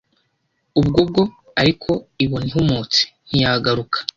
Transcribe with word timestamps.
ubwo 0.79 0.99
bwo 1.09 1.23
ariko 1.61 1.91
ibona 2.23 2.47
ahumutse, 2.51 3.01
ntiyagaruka 3.27 3.97